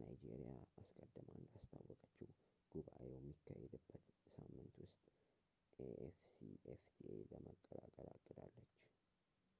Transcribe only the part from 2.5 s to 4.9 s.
ጉባኤው በሚካሄድበት ሳምንት